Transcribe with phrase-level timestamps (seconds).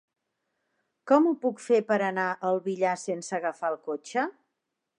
[1.11, 4.25] Com ho puc fer per anar al Villar sense agafar el cotxe?